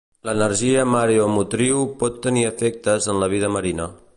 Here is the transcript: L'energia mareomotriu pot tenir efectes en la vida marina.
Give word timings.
L'energia 0.27 0.85
mareomotriu 0.93 1.83
pot 2.01 2.17
tenir 2.27 2.47
efectes 2.53 3.11
en 3.15 3.21
la 3.25 3.29
vida 3.35 3.53
marina. 3.59 3.89